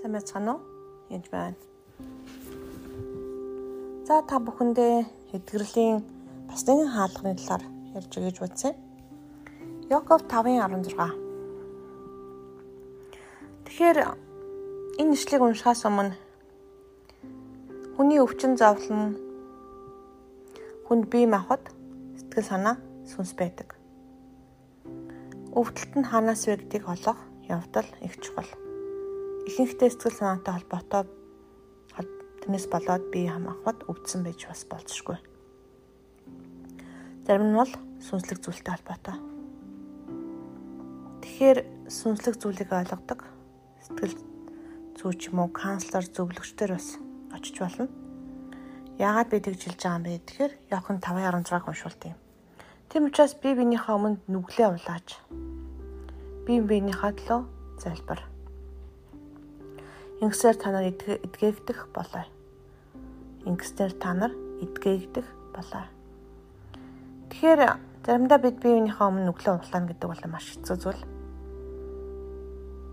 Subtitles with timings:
[0.00, 0.60] Сайн байцгаана уу?
[1.12, 1.60] Энд байна.
[4.08, 5.04] За та бүхэндээ
[5.36, 6.00] эдгэрлийн
[6.48, 8.72] бас нэгэн хаалганы талаар ярьж өгье гэж бодсон.
[9.92, 10.96] Яков 5:16.
[13.68, 13.98] Тэгэхээр
[15.04, 16.16] энэ ишлэгийг уншихаас өмнө
[18.00, 19.20] хүний өвчин зовлон
[20.88, 21.60] хүнд бие махбод
[22.16, 23.76] сэтгэл санаа сүнс байдаг.
[25.52, 27.20] Өвдөлт нь ханаас вэ гэдгийг олох
[27.52, 28.48] явдал их чухал
[29.48, 31.04] ихэнхдээ сэтгэл санаатай холбоотой
[32.40, 35.18] тэрнээс болоод бие хамгаахад өвдсөн байж бас болцшгүй.
[37.28, 37.72] Зарим нь бол
[38.02, 39.16] сүнслэг зүйлтэй холбоотой.
[41.22, 43.20] Тэгэхээр сүнслэг зүйлийг ойлгодог
[43.84, 44.16] сэтгэл
[44.98, 46.96] зүйч юм уу канцлер зөвлөгчдөр бас
[47.30, 47.86] очиж болно.
[48.98, 52.18] Яагаад би тэгж хэлж байгаа юм бэ гэхээр Иохан 5:16-г уншуулт юм.
[52.90, 55.08] Тэм учраас би биенийхээ өмнө нүглээ улааж
[56.48, 57.40] би биенийхээ төлөө
[57.78, 58.20] залбир
[60.20, 62.28] Ингэсээр та нар эдгээгдэх болоо.
[63.48, 65.24] Ингэснээр та нар эдгээгдэх
[65.56, 65.88] болоо.
[67.32, 67.60] Тэгэхээр
[68.04, 71.02] заримдаа бид биеийнхээ өмнө нүглээ улаана гэдэг бол маш хэцүү зүйл.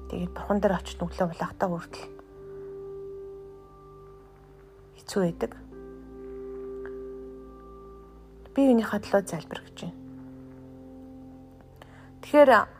[0.07, 2.07] Тэгээд бурхан дээр очиж нүглээ улаахтаа хүртэл
[5.03, 5.51] хэцүү байдаг.
[8.55, 9.99] Биеийнхээ төлөө залбир гэж байна.
[12.23, 12.76] Тэгэхээр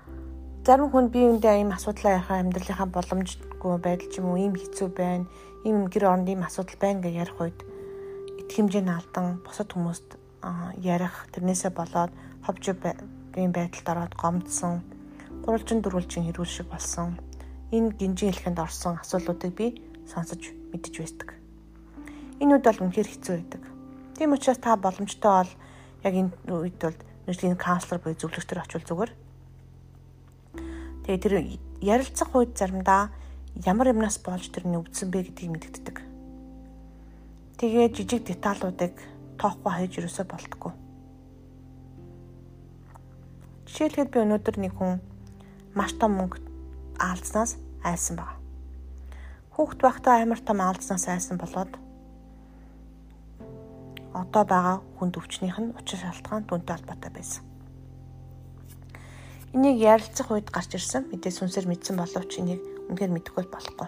[0.68, 5.24] зарим хүн биеиндээ ийм асуудлаа яхаа амьдралынхаа боломжгүй байдал ч юм уу ийм хэцүү байна.
[5.64, 7.60] Ийм гэр оронд ийм асуудал байна гэж ярих үед
[8.36, 10.20] итгэх хэмжээний алдан бусад хүмүүст
[10.84, 12.12] ярих тэрнээсээ болоод
[12.44, 12.64] ховж
[13.40, 14.84] ийм байдалд ороод гомдсон,
[15.48, 17.16] гурвалжин дөрвөлжин хэрүүл шиг болсон.
[17.72, 19.68] Энэ гинжин хэлхэнд орсон асуудлуудыг би
[20.04, 21.32] сонсож мэдэж байсан.
[22.44, 23.64] Энэ үед бол үнэхээр хэцүү байдаг.
[24.20, 25.52] Тийм учраас та боломжтой бол
[26.04, 29.12] яг энэ үед бол нэгэн каунслер буюу зөвлөгчдөр очивол зүгээр
[31.08, 31.36] Тэгээ тэр
[31.80, 33.16] ярилцах үед заримдаа
[33.64, 35.98] ямар юмнаас болж тэр нүвдсэн бэ гэдгийг мэддэгдэг.
[37.64, 38.92] Тэгээ жижиг деталуудыг
[39.40, 40.76] тоохгүй хайж юусоо болтгоо.
[43.72, 45.00] Жишээлбэл би өнөөдөр нэг хүн
[45.72, 46.44] маш том мөнгө
[47.00, 47.56] алдснаас
[47.88, 48.36] айсан баг.
[49.56, 51.72] Хүүхд байхдаа амар том алдснаас айсан болоод
[54.12, 57.48] одоо байгаа хүнд өвчнийх нь учир шалтгаан дүнтэй холбоотой байсан.
[59.56, 62.60] Энийг ярилцах үед гарч ирсэн мэдээ сүнсээр мэдсэн боловч энийг
[62.92, 63.88] үнэхээр мэдэхгүй болохгүй.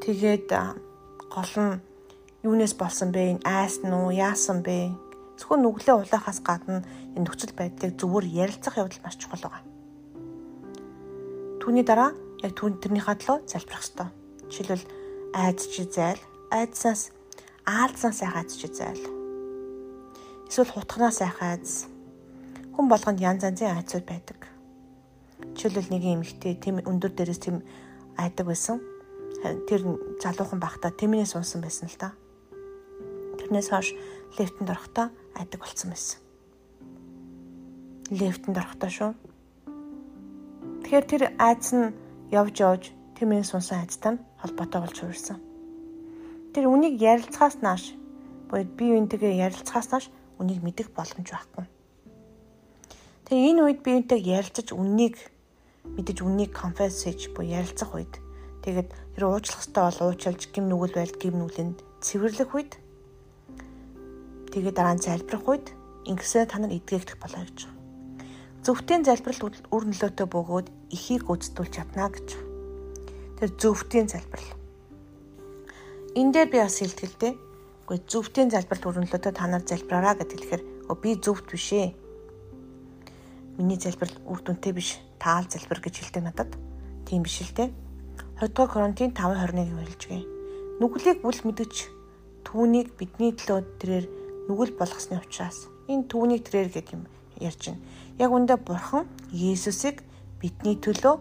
[0.00, 0.48] Тэгээд
[1.28, 1.80] гол нь
[2.40, 3.36] юунаас болсон бэ?
[3.36, 4.08] Энэ айс нь уу?
[4.08, 4.88] Яасан бэ?
[5.36, 6.80] Зөвхөн нүглээ улаахаас гадна
[7.12, 9.64] энэ нөхцөл байдлыг зөвөр ярилцах явдал маш чухал байгаа.
[11.60, 14.08] Түүний дараа яг түүн тэрнийхээ төлөө залбирах ёстой.
[14.48, 14.86] Жишээлбэл
[15.36, 17.12] айц чи зайл, айцсаас
[17.68, 19.04] аалзнаа сайхан айц чи зайл.
[20.48, 21.90] Эсвэл хутгнаа сайхан айц
[22.76, 24.36] хүн болгонд янз янзын айцуд байдаг.
[25.56, 27.64] Жишээлбэл нэг эмэгтэй тэм өндөр дээрээс тэм
[28.20, 28.84] айдаг байсан.
[29.64, 32.12] Тэр залуухан байхдаа тэмнээс унсан байсан л та.
[33.40, 33.96] Тэрнээс хойш
[34.36, 35.08] лифтэнд орохдоо
[35.40, 36.20] айдаг болсон байсан.
[38.12, 39.12] Лифтэнд орохдоо шүү.
[40.84, 41.96] Тэгэхээр тэр айц нь
[42.28, 42.84] явж явж
[43.16, 45.40] тэмнээс унсан айцтай нь холбоотой болж хувирсан.
[46.52, 47.96] Тэр үнийг ярилцахаас нааш
[48.52, 50.06] буюу бие биентэйгээ ярилцахаас нааш
[50.36, 51.64] үнийг мэдэх боломж байхгүй.
[53.26, 55.18] Тэгээ энэ үед би энтэй ярилцаж үннийг
[55.82, 58.22] мэдэж үннийг конфесс хийж буй ярилцах үед
[58.62, 62.72] тэгээд тэр уучлах хэрэгтэй бол уучлж гим нүгэл байл гим нүглэнд цэвэрлэх үед
[64.54, 65.66] тэгээд дараа нь залбирах үед
[66.06, 67.66] ингэсээ та нар эдгээгдэх болоо гэж.
[68.62, 72.28] Зөвхтийн залбирал үр нөлөөтэй бөгөөд ихийг гүйцэтгүүлж чадна гэж.
[73.42, 74.54] Тэр зөвхтийн залбирал.
[76.14, 77.34] Энэ дээр би бас хэлтгэлтэй.
[77.90, 80.62] Гэхдээ зөвхтийн залбирал үр нөлөөтэй та нар залбираараа гэдэг хэлэхээр
[81.02, 82.05] би зөвхт биш ээ
[83.56, 85.00] Миний залбирал үр дүнтэй биш.
[85.16, 86.52] Таал залбир гэж хэлдэг надад.
[87.08, 87.72] Тийм биш л дээ.
[88.36, 90.22] 2 дугаар Коринтын 5:21-ийг хэлжгээ.
[90.76, 91.74] Нүглийг бүл мэдэж
[92.44, 94.06] түүнийг бидний төлөө тэрээр
[94.52, 97.08] нүгэл болгосны учраас энэ түүнийг тэрээр гэдэг юм
[97.40, 97.80] ярьж байна.
[98.20, 100.04] Яг үндэ бурхан Есүсийг
[100.36, 101.16] бидний төлөө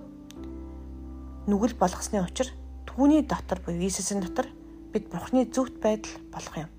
[1.48, 2.52] нүгэл болгосны учир
[2.84, 4.52] түүний дотор буюу Иесусийн дотор
[4.92, 6.72] бид бурхны зөвхт байдал болох юм.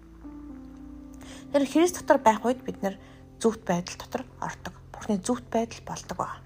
[1.52, 3.00] Тэр Христ дотор байх үед бид нэр
[3.40, 6.42] зөвхт байдал дотор ордог бурхны зүвт байдал болдог ба.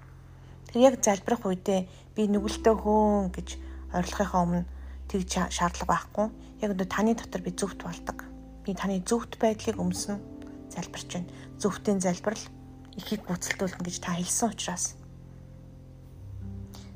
[0.69, 3.57] Тэр яг залбирах үедээ би нүгэлтэй хөөн гэж
[3.89, 4.69] орилохынхаа өмнө
[5.09, 6.27] тэгж шаардлага байхгүй.
[6.61, 8.21] Яг өнөө таны дотор би зөвхт болдог.
[8.61, 10.21] Би таны зөвхт байдлыг өмснө
[10.69, 11.33] залбирч байна.
[11.57, 12.45] Зөвхтийн залбирал
[12.93, 14.93] ихийг гүйцэлдүүлнэ гэж та хэлсэн учраас.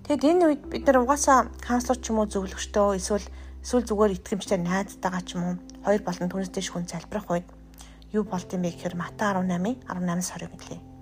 [0.05, 3.25] Тэгэд энэ үед бид нар угаасаа канцлер ч юм уу зөвлөгчтөө эсвэл
[3.65, 7.49] эсвэл зүгээр итгэмжтэй найзтайгаа ч юм уу хоёр болон түүнээс дэш хүн залбирах үед
[8.13, 10.94] юу болд юм бэ гэхээр Мата 18-ын 18-аас 20-ыг хэлье.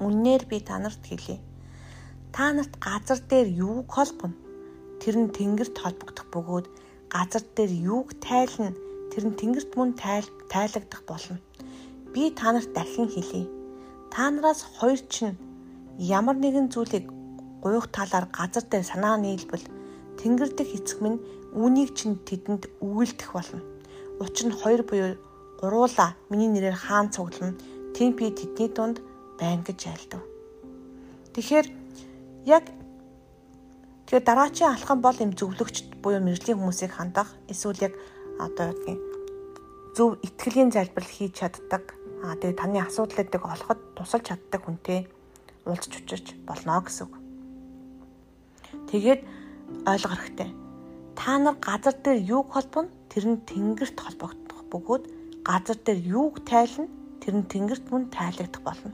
[0.00, 1.38] Үннээр би танарт хэлье.
[2.32, 4.34] Та нарт газар дээр юуг холбоно?
[5.04, 6.66] тэр нь тэнгэрт холбогдох бөгөөд
[7.12, 8.72] газар дээр юуг тайлна
[9.12, 11.36] тэр нь тэнгэрт мөн тайл тайлагдах болно.
[12.12, 13.44] Би та нарт дахин хэлье.
[14.08, 15.36] Та нараас хоёр чинь
[15.98, 17.06] ямар нэгэн зүйлийг
[17.60, 19.68] гуйх талаар газар дээр санаа нийлбэл
[20.16, 21.20] тэнгэр дэх эцэг минь
[21.52, 23.60] үүнийг чинь тэдэнд өгүүлдэх болно.
[24.24, 25.20] Учир нь хоёр буюу
[25.60, 27.60] гуруула миний нэрээр хаан цуглана.
[27.92, 29.04] Тим би тэдний дунд
[29.40, 30.22] байна гэж айлдав.
[31.34, 31.66] Тэгэхээр
[32.46, 32.64] яг
[34.06, 37.94] тэгэхээр дараачийн алхам бол юм зөвлөгч буюу мэрэгжлийн хүмүүсийг хандах эсвэл яг
[38.38, 39.14] одоо юу
[39.96, 41.94] зөв итгэлийн залбирал хийж чаддаг.
[42.26, 45.06] Аа тэгээ таны асуудлуудыг олоход тусалж чаддаг хүнтэй
[45.66, 47.14] уулзч учирч болно гэсэн үг.
[48.90, 49.20] Тэгээд
[49.86, 50.50] ойлгох хэрэгтэй.
[51.14, 52.90] Та нар газар дээр юуг холбоно?
[53.08, 55.04] Тэр нь тэнгэрт холбогдох бөгөөд
[55.46, 56.90] газар дээр юуг тайлна?
[57.22, 58.90] Тэр нь тэнгэрт мөн тайлагдах болно.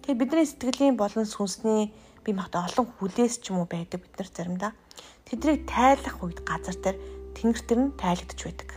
[0.00, 1.92] Тэгээ бидний сэтгэлийн болон сүнсний
[2.24, 4.72] би магадгүй олон хүлээс ч юм уу байдаг бид нар заримдаа
[5.28, 6.96] тэдрийг тайлах үед газар дээр
[7.36, 8.70] тэнгэр төр нь тайлагдж байдаг.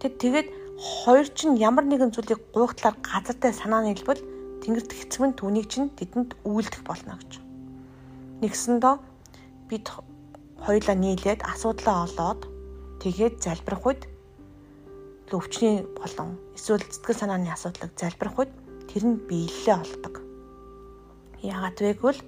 [0.00, 4.20] Тэг тэгээд хоёр чинь ямар нэгэн зүйлийг гуйхтлаар газар дээр санаа нийлбэл
[4.60, 7.40] тэнгэрт хэцмэн түүнийг чинь тэдэнд үйлдэх болно гэж.
[8.44, 8.94] Нэгсэндөө
[9.72, 9.86] бид
[10.60, 12.40] хоёулаа нийлээд асуудлаа олоод
[13.00, 14.02] тэгээд залбирах үед
[15.32, 18.52] өвчний болон эсвэл сэтгэл санааны асуудлыг залбирах үед
[18.90, 20.14] тэр нь биелэлээ олдог.
[21.42, 22.22] Яагаад вэ гэвэл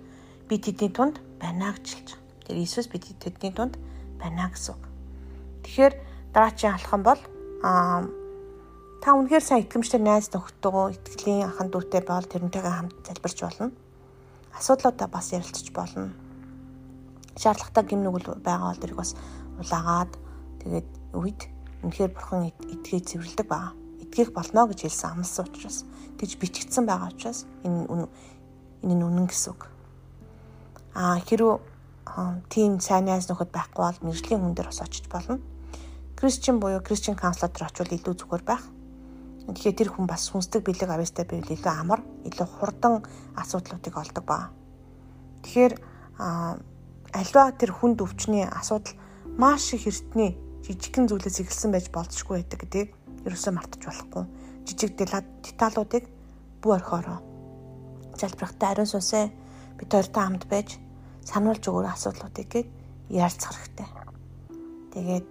[0.49, 2.45] би тэдний тунд байна гэж хэлж байгаа.
[2.47, 3.75] Тэр Иесус бид тэдний тунд
[4.21, 4.83] байна гэсэн үг.
[5.65, 5.95] Тэгэхээр
[6.35, 7.21] дараачийн алхам бол
[7.63, 8.07] аа
[9.03, 13.71] та үнэхээр сайн итгэмжтэй найз нөхдөдөө итгэлийн ахан дүүтэй бол тэрнтэйгээ хамт залбирч болно.
[14.59, 16.11] Асуудлуудаа бас ярилцж болно
[17.39, 19.15] шаардлагатай гим нүгэл байгаа бол тэрийг бас
[19.63, 20.13] улаагаад
[20.63, 21.41] тэгээд үед
[21.87, 23.73] үнэхээр бурхан эдгээ цэвэрлдэг байгаа.
[24.09, 25.85] Эдгэх болно гэж хэлсэн амлсан учраас
[26.17, 28.09] тэгж бичигдсэн байгаа учраас энэ
[28.83, 29.69] энэ нь үнэн гэсэн үг.
[30.97, 31.61] Аа хэрвээ
[32.49, 35.39] тийм сайн найз нөхөд байхгүй бол мэржлийн хүн дээр бас очиж болно.
[36.17, 38.65] Кристиан буюу Кристиан каунслер дээр очивол илүү зүгээр байх.
[39.49, 43.05] Тэгэхээр тэр хүн бас сүнслэг бэлэг авьяастай байвал илүү амар, илүү хурдан
[43.39, 44.51] асуудлуудыг олдог ба.
[45.45, 45.75] Тэгэхээр
[46.19, 48.93] альва тэр хүнд өвчний асуудал
[49.39, 52.91] маш их эртний жижигхэн зүйлээс эхэлсэн байж болзошгүй байдаг гэдгийг
[53.29, 54.25] ерөөсөө мартаж болохгүй.
[54.67, 56.05] Жижиг деталуудыг
[56.63, 57.19] бүү орхиороо.
[58.19, 59.27] Залбирахтаа ариун сүнсээ
[59.79, 60.79] бид хоёртой хамт байж
[61.23, 62.69] сануулж өгөр асуудлуудыг гээд
[63.13, 63.89] ярилцах хэрэгтэй.
[64.93, 65.31] Тэгээд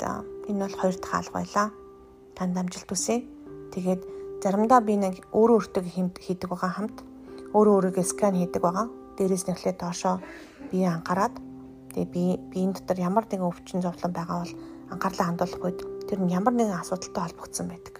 [0.49, 1.67] энэ бол хоёр дахь алга байлаа.
[2.37, 3.25] Танд амжилт хүсье.
[3.73, 4.01] Тэгээд
[4.43, 5.83] заримдаа би нэг өөрөө өөртөө
[6.21, 6.97] хийдэг байгаа хамт
[7.51, 8.87] өөрөө өөрийгөө скан хийдэг байгаа.
[9.17, 10.21] Дээрээс нь эхлээд доошоо
[10.71, 11.33] бие анхаарад
[11.97, 14.53] Тэгээ би биеийн дотор ямар нэгэн өвчин зовлон байгаа бол
[14.93, 17.95] анхаарлаа хандуулах үед тэр нь ямар нэгэн асуудалтай холбогдсон байдаг.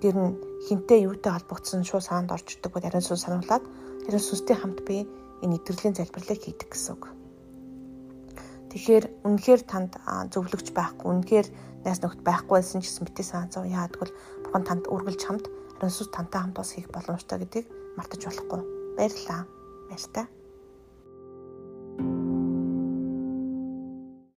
[0.00, 0.32] Тэр нь
[0.64, 3.60] хинтээ юутай холбогдсон шууд саанд орж ирдэг бол ариун сүнс сануулад
[4.08, 5.04] ариун сүнстэй хамт би
[5.44, 7.04] энэ итгэлийн залбирлыг хийдэг гэсэн үг.
[8.72, 10.00] Тэгэхээр үнэхээр танд
[10.32, 11.46] зөвлөгч байхгүй, үнэхээр
[11.84, 14.08] найс нөхд байхгүй байсан ч гэсэн битээ саан зов яадгүй
[14.48, 15.44] бурхан танд үргэлж хамт
[15.76, 17.68] ариун сүнс тантай хамт бас хийх боломжтой гэдгийг
[18.00, 18.60] мартаж болохгүй.
[18.96, 19.44] Баярлалаа.
[19.92, 20.37] Баяр та.